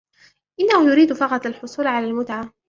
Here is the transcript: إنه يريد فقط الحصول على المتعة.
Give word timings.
إنه 0.59 0.91
يريد 0.91 1.13
فقط 1.13 1.45
الحصول 1.45 1.87
على 1.87 2.05
المتعة. 2.07 2.53